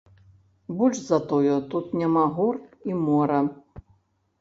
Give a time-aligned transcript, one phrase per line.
[0.79, 2.55] Больш за тое, тут няма гор
[2.93, 3.43] і мора.